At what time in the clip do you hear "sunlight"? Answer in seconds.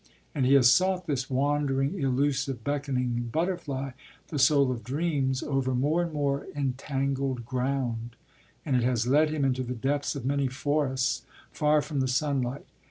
12.07-12.65